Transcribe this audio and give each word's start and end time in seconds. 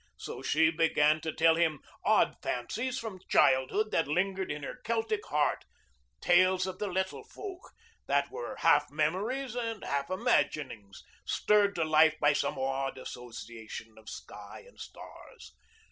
So 0.17 0.41
she 0.41 0.71
began 0.71 1.21
to 1.21 1.31
tell 1.31 1.53
him 1.57 1.79
odd 2.03 2.35
fancies 2.41 2.97
from 2.97 3.19
childhood 3.29 3.91
that 3.91 4.07
lingered 4.07 4.49
in 4.51 4.63
her 4.63 4.77
Celtic 4.83 5.23
heart, 5.27 5.63
tales 6.21 6.65
of 6.65 6.79
the 6.79 6.87
"little 6.87 7.23
folk" 7.23 7.69
that 8.07 8.31
were 8.31 8.55
half 8.61 8.89
memories 8.89 9.53
and 9.53 9.83
half 9.83 10.09
imaginings, 10.09 11.03
stirred 11.23 11.75
to 11.75 11.83
life 11.83 12.15
by 12.19 12.33
some 12.33 12.57
odd 12.57 12.97
association 12.97 13.95
of 13.99 14.09
sky 14.09 14.63
and 14.67 14.79
stars. 14.79 15.53